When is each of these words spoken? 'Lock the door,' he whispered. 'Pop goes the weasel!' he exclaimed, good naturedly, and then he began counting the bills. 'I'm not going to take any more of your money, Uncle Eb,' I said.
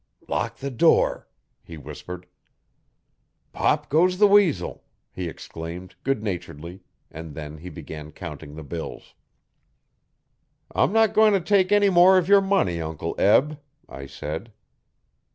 'Lock 0.27 0.57
the 0.57 0.71
door,' 0.71 1.27
he 1.61 1.77
whispered. 1.77 2.25
'Pop 3.53 3.87
goes 3.87 4.17
the 4.17 4.25
weasel!' 4.25 4.83
he 5.11 5.29
exclaimed, 5.29 5.93
good 6.03 6.23
naturedly, 6.23 6.81
and 7.11 7.35
then 7.35 7.59
he 7.59 7.69
began 7.69 8.11
counting 8.11 8.55
the 8.55 8.63
bills. 8.63 9.13
'I'm 10.73 10.91
not 10.91 11.13
going 11.13 11.33
to 11.33 11.39
take 11.39 11.71
any 11.71 11.91
more 11.91 12.17
of 12.17 12.27
your 12.27 12.41
money, 12.41 12.81
Uncle 12.81 13.13
Eb,' 13.19 13.59
I 13.87 14.07
said. 14.07 14.51